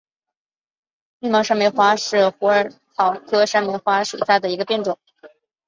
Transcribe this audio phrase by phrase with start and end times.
[1.19, 1.97] 密毛山梅花为
[2.29, 4.97] 虎耳草科山梅花属下的一个变种。